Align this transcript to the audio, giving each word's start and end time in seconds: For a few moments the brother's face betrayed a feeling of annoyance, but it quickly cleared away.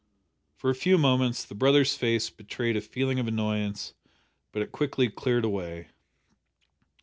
For 0.55 0.71
a 0.71 0.73
few 0.73 0.97
moments 0.97 1.45
the 1.45 1.53
brother's 1.53 1.95
face 1.95 2.31
betrayed 2.31 2.75
a 2.75 2.81
feeling 2.81 3.19
of 3.19 3.27
annoyance, 3.27 3.93
but 4.51 4.63
it 4.63 4.71
quickly 4.71 5.09
cleared 5.11 5.45
away. 5.45 5.89